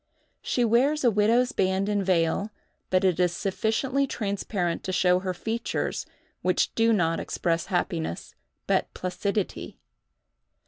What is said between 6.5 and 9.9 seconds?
do not express happiness, but placidity.